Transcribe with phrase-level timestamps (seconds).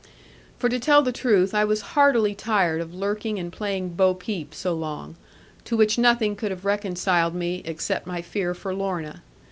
[0.57, 4.51] For to tell the truth, I was heartily tired of lurking and playing bo peep
[4.51, 5.15] so long;
[5.65, 9.21] to which nothing could have reconciled me, except my fear for Lorna.